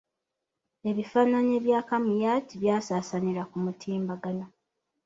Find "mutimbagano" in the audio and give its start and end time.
3.65-4.45